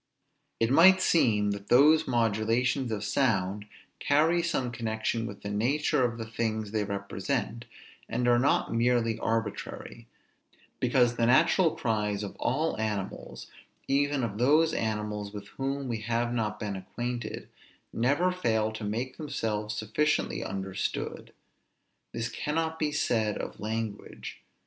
[0.59, 3.67] It might seem that those modulations of sound
[3.99, 7.65] carry some connection with the nature of the things they represent,
[8.09, 10.07] and are not merely arbitrary;
[10.79, 13.45] because the natural cries of all animals,
[13.87, 17.47] even of those animals with whom we have not been acquainted,
[17.93, 21.31] never fail to make themselves sufficiently understood;
[22.11, 24.41] this cannot be said of language.